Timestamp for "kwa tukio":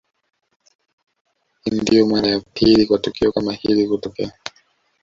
2.85-3.31